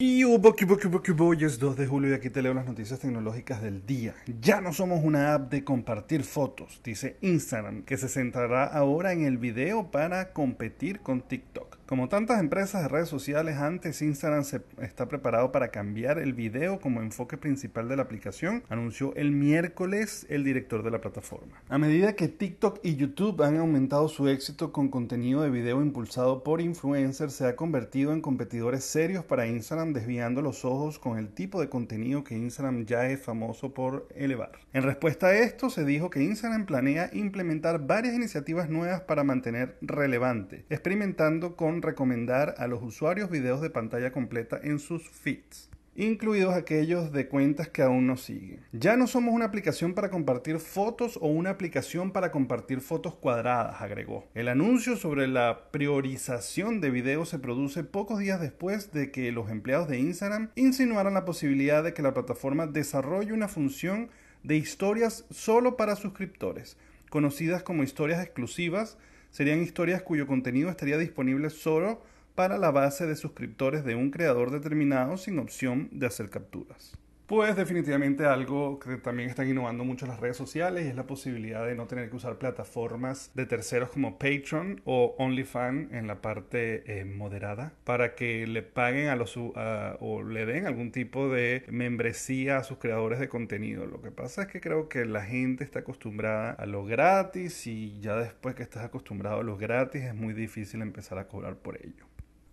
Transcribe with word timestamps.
Y 0.00 0.24
hubo, 0.24 0.54
que 0.54 0.64
hubo, 0.64 1.02
que 1.02 1.10
hubo, 1.10 1.26
hoy 1.26 1.42
es 1.42 1.58
2 1.58 1.76
de 1.76 1.88
julio 1.88 2.12
y 2.12 2.14
aquí 2.14 2.30
te 2.30 2.40
leo 2.40 2.54
las 2.54 2.66
noticias 2.66 3.00
tecnológicas 3.00 3.60
del 3.60 3.84
día. 3.84 4.14
Ya 4.40 4.60
no 4.60 4.72
somos 4.72 5.00
una 5.02 5.34
app 5.34 5.50
de 5.50 5.64
compartir 5.64 6.22
fotos, 6.22 6.80
dice 6.84 7.16
Instagram, 7.20 7.82
que 7.82 7.96
se 7.96 8.08
centrará 8.08 8.62
ahora 8.66 9.12
en 9.12 9.24
el 9.24 9.38
video 9.38 9.90
para 9.90 10.32
competir 10.32 11.00
con 11.00 11.22
TikTok. 11.22 11.78
Como 11.88 12.08
tantas 12.08 12.38
empresas 12.38 12.82
de 12.82 12.88
redes 12.88 13.08
sociales 13.08 13.56
antes, 13.56 14.02
Instagram 14.02 14.44
se 14.44 14.60
está 14.80 15.08
preparado 15.08 15.50
para 15.50 15.68
cambiar 15.68 16.18
el 16.18 16.32
video 16.34 16.78
como 16.78 17.00
enfoque 17.00 17.36
principal 17.36 17.88
de 17.88 17.96
la 17.96 18.02
aplicación, 18.02 18.62
anunció 18.68 19.14
el 19.16 19.32
miércoles 19.32 20.26
el 20.28 20.44
director 20.44 20.84
de 20.84 20.90
la 20.92 21.00
plataforma. 21.00 21.60
A 21.68 21.78
medida 21.78 22.14
que 22.14 22.28
TikTok 22.28 22.80
y 22.84 22.94
YouTube 22.94 23.42
han 23.42 23.56
aumentado 23.56 24.06
su 24.08 24.28
éxito 24.28 24.70
con 24.70 24.90
contenido 24.90 25.40
de 25.40 25.50
video 25.50 25.82
impulsado 25.82 26.44
por 26.44 26.60
influencers, 26.60 27.32
se 27.32 27.46
ha 27.46 27.56
convertido 27.56 28.12
en 28.12 28.20
competidores 28.20 28.84
serios 28.84 29.24
para 29.24 29.48
Instagram 29.48 29.87
desviando 29.92 30.42
los 30.42 30.64
ojos 30.64 30.98
con 30.98 31.18
el 31.18 31.28
tipo 31.30 31.60
de 31.60 31.68
contenido 31.68 32.24
que 32.24 32.36
Instagram 32.36 32.84
ya 32.84 33.08
es 33.08 33.20
famoso 33.20 33.74
por 33.74 34.08
elevar. 34.14 34.52
En 34.72 34.82
respuesta 34.82 35.28
a 35.28 35.36
esto, 35.36 35.70
se 35.70 35.84
dijo 35.84 36.10
que 36.10 36.22
Instagram 36.22 36.66
planea 36.66 37.10
implementar 37.12 37.86
varias 37.86 38.14
iniciativas 38.14 38.68
nuevas 38.68 39.00
para 39.02 39.24
mantener 39.24 39.76
relevante, 39.80 40.64
experimentando 40.70 41.56
con 41.56 41.82
recomendar 41.82 42.54
a 42.58 42.66
los 42.66 42.82
usuarios 42.82 43.30
videos 43.30 43.60
de 43.60 43.70
pantalla 43.70 44.12
completa 44.12 44.58
en 44.62 44.78
sus 44.78 45.08
feeds 45.08 45.68
incluidos 45.98 46.54
aquellos 46.54 47.12
de 47.12 47.26
cuentas 47.26 47.68
que 47.68 47.82
aún 47.82 48.06
no 48.06 48.16
siguen. 48.16 48.60
Ya 48.72 48.96
no 48.96 49.08
somos 49.08 49.34
una 49.34 49.46
aplicación 49.46 49.94
para 49.94 50.10
compartir 50.10 50.60
fotos 50.60 51.18
o 51.20 51.26
una 51.26 51.50
aplicación 51.50 52.12
para 52.12 52.30
compartir 52.30 52.80
fotos 52.80 53.16
cuadradas, 53.16 53.82
agregó. 53.82 54.24
El 54.34 54.46
anuncio 54.46 54.96
sobre 54.96 55.26
la 55.26 55.72
priorización 55.72 56.80
de 56.80 56.90
videos 56.90 57.30
se 57.30 57.40
produce 57.40 57.82
pocos 57.82 58.20
días 58.20 58.40
después 58.40 58.92
de 58.92 59.10
que 59.10 59.32
los 59.32 59.50
empleados 59.50 59.88
de 59.88 59.98
Instagram 59.98 60.50
insinuaran 60.54 61.14
la 61.14 61.24
posibilidad 61.24 61.82
de 61.82 61.94
que 61.94 62.02
la 62.02 62.14
plataforma 62.14 62.68
desarrolle 62.68 63.32
una 63.32 63.48
función 63.48 64.08
de 64.44 64.56
historias 64.56 65.24
solo 65.30 65.76
para 65.76 65.96
suscriptores, 65.96 66.76
conocidas 67.10 67.64
como 67.64 67.82
historias 67.82 68.22
exclusivas, 68.22 68.98
serían 69.30 69.60
historias 69.60 70.02
cuyo 70.02 70.28
contenido 70.28 70.70
estaría 70.70 70.96
disponible 70.96 71.50
solo 71.50 72.00
para 72.38 72.56
la 72.56 72.70
base 72.70 73.04
de 73.04 73.16
suscriptores 73.16 73.84
de 73.84 73.96
un 73.96 74.12
creador 74.12 74.52
determinado 74.52 75.16
sin 75.16 75.40
opción 75.40 75.88
de 75.90 76.06
hacer 76.06 76.30
capturas. 76.30 76.96
Pues 77.26 77.56
definitivamente 77.56 78.26
algo 78.26 78.78
que 78.78 78.96
también 78.96 79.28
están 79.28 79.48
innovando 79.48 79.82
mucho 79.82 80.06
las 80.06 80.20
redes 80.20 80.36
sociales 80.36 80.86
y 80.86 80.88
es 80.90 80.94
la 80.94 81.08
posibilidad 81.08 81.66
de 81.66 81.74
no 81.74 81.88
tener 81.88 82.08
que 82.08 82.14
usar 82.14 82.38
plataformas 82.38 83.32
de 83.34 83.44
terceros 83.44 83.90
como 83.90 84.20
Patreon 84.20 84.82
o 84.84 85.16
OnlyFans 85.18 85.92
en 85.92 86.06
la 86.06 86.20
parte 86.20 87.00
eh, 87.00 87.04
moderada 87.04 87.72
para 87.82 88.14
que 88.14 88.46
le 88.46 88.62
paguen 88.62 89.08
a 89.08 89.16
los 89.16 89.36
o 89.36 90.22
le 90.22 90.46
den 90.46 90.68
algún 90.68 90.92
tipo 90.92 91.28
de 91.28 91.64
membresía 91.68 92.58
a 92.58 92.62
sus 92.62 92.78
creadores 92.78 93.18
de 93.18 93.28
contenido. 93.28 93.84
Lo 93.84 94.00
que 94.00 94.12
pasa 94.12 94.42
es 94.42 94.48
que 94.48 94.60
creo 94.60 94.88
que 94.88 95.06
la 95.06 95.24
gente 95.24 95.64
está 95.64 95.80
acostumbrada 95.80 96.52
a 96.52 96.66
lo 96.66 96.84
gratis 96.84 97.66
y 97.66 97.98
ya 97.98 98.14
después 98.14 98.54
que 98.54 98.62
estás 98.62 98.84
acostumbrado 98.84 99.40
a 99.40 99.42
lo 99.42 99.56
gratis 99.56 100.04
es 100.04 100.14
muy 100.14 100.34
difícil 100.34 100.82
empezar 100.82 101.18
a 101.18 101.26
cobrar 101.26 101.56
por 101.56 101.84
ello. 101.84 102.06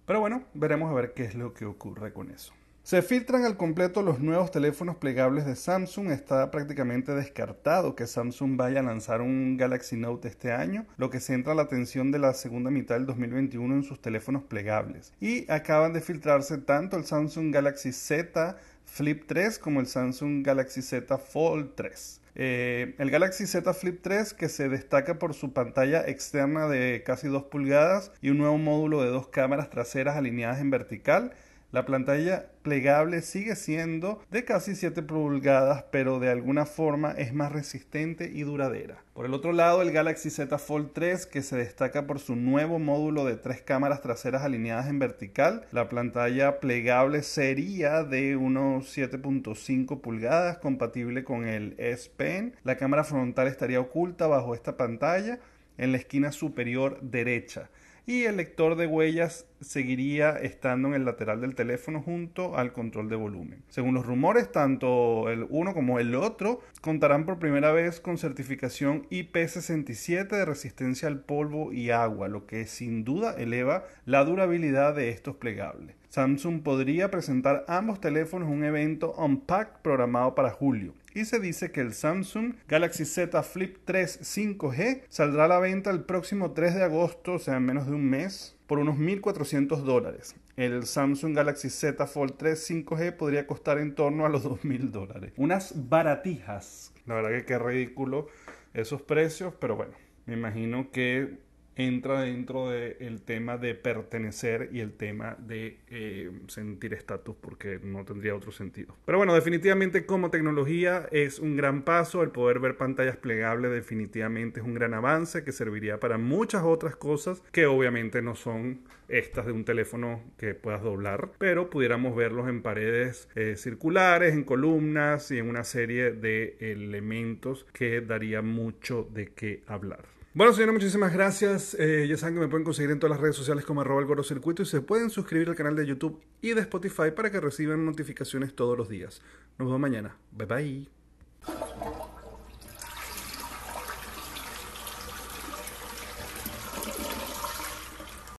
Pero 0.06 0.20
bueno, 0.20 0.44
veremos 0.54 0.92
a 0.92 0.94
ver 0.94 1.14
qué 1.14 1.24
es 1.24 1.36
lo 1.36 1.54
que 1.54 1.66
ocurre 1.66 2.14
con 2.14 2.30
eso. 2.30 2.54
Se 2.84 3.02
filtran 3.02 3.46
al 3.46 3.58
completo 3.58 4.04
los 4.04 4.20
nuevos 4.20 4.52
teléfonos 4.52 4.98
plegables 4.98 5.48
de 5.48 5.56
Samsung. 5.56 6.12
Está 6.12 6.52
prácticamente 6.52 7.16
descartado 7.16 7.96
que 7.96 8.06
Samsung 8.06 8.58
vaya 8.58 8.82
a 8.82 8.84
lanzar 8.84 9.22
un 9.22 9.58
Galaxy 9.58 9.98
Note 9.98 10.28
este 10.28 10.52
año, 10.52 10.86
lo 10.98 11.10
que 11.10 11.20
centra 11.20 11.56
la 11.56 11.64
atención 11.64 12.12
de 12.12 12.20
la 12.20 12.36
segunda 12.36 12.70
mitad 12.70 12.94
del 12.94 13.08
2021 13.08 13.74
en 13.74 13.84
sus 13.84 14.00
teléfonos 14.00 14.44
plegables. 14.44 15.14
Y 15.20 15.52
acaban 15.52 15.94
de 15.94 16.02
filtrarse 16.02 16.60
tanto 16.60 16.96
el 16.96 17.06
Samsung 17.06 17.52
Galaxy 17.52 17.92
Z 17.92 18.56
Flip 18.86 19.24
3 19.26 19.58
como 19.58 19.80
el 19.80 19.88
Samsung 19.88 20.46
Galaxy 20.46 20.84
Z 20.84 21.18
Fold 21.18 21.72
3. 21.74 22.22
Eh, 22.36 22.96
el 22.98 23.12
Galaxy 23.12 23.48
Z 23.48 23.74
Flip 23.74 24.02
3 24.02 24.34
que 24.34 24.50
se 24.50 24.68
destaca 24.68 25.18
por 25.18 25.34
su 25.34 25.54
pantalla 25.54 26.06
externa 26.06 26.68
de 26.68 27.02
casi 27.06 27.30
2 27.30 27.44
pulgadas 27.44 28.12
y 28.22 28.30
un 28.30 28.38
nuevo 28.40 28.58
módulo 28.58 29.02
de 29.02 29.10
dos 29.10 29.28
cámaras 29.28 29.70
traseras 29.70 30.18
alineadas 30.18 30.60
en 30.60 30.70
vertical 30.70 31.32
la 31.72 31.86
pantalla 31.86 32.46
plegable 32.62 33.22
sigue 33.22 33.56
siendo 33.56 34.24
de 34.32 34.46
casi 34.46 34.76
7 34.76 35.02
pulgadas, 35.02 35.86
pero 35.92 36.20
de 36.20 36.30
alguna 36.30 36.66
forma 36.66 37.12
es 37.12 37.34
más 37.34 37.52
resistente 37.52 38.32
y 38.34 38.44
duradera. 38.44 39.04
Por 39.14 39.26
el 39.26 39.34
otro 39.34 39.52
lado, 39.52 39.82
el 39.82 39.92
Galaxy 39.92 40.30
Z 40.30 40.58
Fold 40.58 40.92
3, 40.94 41.26
que 41.26 41.42
se 41.42 41.58
destaca 41.58 42.08
por 42.08 42.20
su 42.20 42.36
nuevo 42.36 42.80
módulo 42.80 43.26
de 43.26 43.36
tres 43.36 43.62
cámaras 43.62 44.02
traseras 44.02 44.44
alineadas 44.44 44.88
en 44.88 45.00
vertical. 45.00 45.66
La 45.72 45.90
pantalla 45.90 46.60
plegable 46.60 47.24
sería 47.24 48.04
de 48.04 48.36
unos 48.36 48.98
7.5 48.98 50.02
pulgadas, 50.02 50.60
compatible 50.60 51.24
con 51.24 51.48
el 51.48 51.76
S 51.78 52.10
Pen. 52.16 52.56
La 52.64 52.78
cámara 52.78 53.04
frontal 53.04 53.48
estaría 53.48 53.80
oculta 53.80 54.28
bajo 54.28 54.56
esta 54.56 54.78
pantalla 54.78 55.40
en 55.78 55.92
la 55.92 55.98
esquina 55.98 56.32
superior 56.32 57.00
derecha 57.02 57.70
y 58.06 58.24
el 58.24 58.38
lector 58.38 58.76
de 58.76 58.88
huellas 58.88 59.46
seguiría 59.62 60.32
estando 60.32 60.90
en 60.90 60.94
el 60.94 61.06
lateral 61.06 61.42
del 61.42 61.56
teléfono 61.56 62.02
junto 62.02 62.58
al 62.58 62.72
control 62.72 63.10
de 63.10 63.16
volumen. 63.16 63.64
Según 63.70 63.96
los 63.96 64.06
rumores, 64.06 64.52
tanto 64.52 65.30
el 65.30 65.48
uno 65.50 65.74
como 65.74 66.00
el 66.00 66.14
otro 66.14 66.62
contarán 66.82 67.26
por 67.26 67.40
primera 67.40 67.72
vez 67.72 68.00
con 68.00 68.18
certificación 68.18 69.08
IP67 69.10 70.28
de 70.28 70.46
resistencia 70.46 71.08
al 71.08 71.22
polvo 71.22 71.74
y 71.74 71.90
agua, 71.90 72.28
lo 72.28 72.46
que 72.46 72.68
sin 72.68 73.04
duda 73.04 73.34
eleva 73.38 73.86
la 74.06 74.24
durabilidad 74.24 74.96
de 74.96 75.10
estos 75.10 75.36
plegables. 75.38 75.96
Samsung 76.10 76.62
podría 76.62 77.12
presentar 77.12 77.66
ambos 77.68 78.00
teléfonos 78.00 78.48
en 78.48 78.56
un 78.56 78.64
evento 78.64 79.14
Unpacked 79.18 79.82
programado 79.82 80.36
para 80.36 80.52
julio. 80.52 80.94
Y 81.16 81.24
se 81.24 81.40
dice 81.40 81.72
que 81.72 81.80
el 81.80 81.94
Samsung 81.94 82.56
Galaxy 82.68 83.06
Z 83.06 83.42
Flip 83.42 83.78
3 83.86 84.20
5G 84.22 85.04
saldrá 85.08 85.46
a 85.46 85.48
la 85.48 85.60
venta 85.60 85.90
el 85.90 86.04
próximo 86.04 86.52
3 86.52 86.76
de 86.76 86.84
agosto, 86.84 87.36
o 87.36 87.40
sea, 87.40 87.56
en 87.56 87.64
menos 87.64 87.88
de 87.88 87.94
un 87.94 88.04
mes, 88.04 88.58
por 88.68 88.80
unos 88.80 88.98
1.400 88.98 89.84
dólares. 89.84 90.36
El 90.58 90.86
Samsung 90.86 91.34
Galaxy 91.34 91.70
Z 91.70 92.06
Fold 92.06 92.36
3 92.36 92.70
5G 92.70 93.16
podría 93.16 93.48
costar 93.48 93.78
en 93.78 93.96
torno 93.96 94.26
a 94.26 94.30
los 94.30 94.44
2.000 94.44 94.92
dólares. 94.92 95.32
Unas 95.38 95.88
baratijas. 95.88 96.94
La 97.06 97.16
verdad 97.16 97.30
que 97.30 97.46
qué 97.46 97.60
ridículo 97.60 98.28
esos 98.74 99.02
precios, 99.02 99.54
pero 99.58 99.78
bueno, 99.78 99.94
me 100.26 100.34
imagino 100.34 100.92
que 100.92 101.38
entra 101.76 102.22
dentro 102.22 102.70
del 102.70 103.22
tema 103.22 103.58
de 103.58 103.76
pertenecer 103.76 104.70
y 104.72 104.80
el 104.80 104.94
tema 104.94 105.36
de 105.40 105.78
eh, 105.90 106.32
sentir 106.48 106.94
estatus 106.94 107.36
porque 107.40 107.80
no 107.84 108.06
tendría 108.06 108.36
otro 108.36 108.52
sentido. 108.52 108.96
Pero 109.06 109.18
bueno, 109.18 109.34
definitivamente 109.34 110.06
como 110.06 110.30
tecnología 110.30 111.08
es 111.12 111.40
un 111.40 111.58
gran 111.58 111.84
paso, 111.84 112.24
el 112.24 112.30
poder 112.30 112.60
ver 112.60 112.78
pantallas 112.78 113.18
plegables 113.18 113.72
definitivamente 113.72 114.60
es 114.60 114.66
un 114.66 114.74
gran 114.74 114.94
avance 114.94 115.44
que 115.44 115.52
serviría 115.52 116.00
para 116.00 116.18
muchas 116.18 116.64
otras 116.64 116.96
cosas 116.96 117.42
que 117.52 117.66
obviamente 117.66 118.22
no 118.22 118.36
son 118.36 118.82
estas 119.08 119.46
de 119.46 119.52
un 119.52 119.66
teléfono 119.66 120.22
que 120.38 120.56
puedas 120.56 120.82
doblar, 120.82 121.32
pero 121.38 121.70
pudiéramos 121.70 122.16
verlos 122.16 122.48
en 122.50 122.62
paredes 122.62 123.30
eh, 123.36 123.56
circulares, 123.56 124.34
en 124.34 124.44
columnas 124.44 125.30
y 125.32 125.38
en 125.38 125.50
una 125.50 125.64
serie 125.64 126.12
de 126.12 126.58
elementos 126.60 127.66
que 127.74 128.02
daría 128.02 128.42
mucho 128.42 129.08
de 129.14 129.28
qué 129.28 129.64
hablar. 129.68 130.15
Bueno, 130.36 130.52
señores, 130.52 130.74
muchísimas 130.74 131.14
gracias. 131.14 131.78
Eh, 131.80 132.08
ya 132.10 132.18
saben 132.18 132.36
que 132.36 132.42
me 132.42 132.50
pueden 132.50 132.66
conseguir 132.66 132.92
en 132.92 133.00
todas 133.00 133.12
las 133.12 133.22
redes 133.22 133.38
sociales 133.38 133.64
como 133.64 133.80
arroba 133.80 134.02
el 134.02 134.24
circuito 134.26 134.64
y 134.64 134.66
se 134.66 134.82
pueden 134.82 135.10
suscribir 135.10 135.48
al 135.48 135.56
canal 135.56 135.78
de 135.78 135.86
YouTube 135.86 136.22
y 136.42 136.54
de 136.54 136.60
Spotify 136.60 137.12
para 137.16 137.32
que 137.32 137.40
reciban 137.40 137.86
notificaciones 137.86 138.54
todos 138.54 138.78
los 138.78 138.90
días. 138.90 139.22
Nos 139.58 139.70
vemos 139.70 139.80
mañana. 139.80 140.18
Bye 140.34 140.46
bye. 140.46 141.05